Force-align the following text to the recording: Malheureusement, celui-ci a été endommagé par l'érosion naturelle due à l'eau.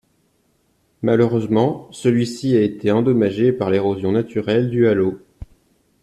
Malheureusement, 1.03 1.87
celui-ci 1.91 2.57
a 2.57 2.61
été 2.61 2.89
endommagé 2.89 3.51
par 3.53 3.69
l'érosion 3.69 4.11
naturelle 4.11 4.71
due 4.71 4.87
à 4.87 4.95
l'eau. 4.95 5.19